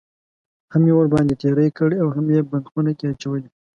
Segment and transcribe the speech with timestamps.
[0.73, 3.49] هم یې ورباندې تېری کړی اوهم یې بند خونه کې اچولی.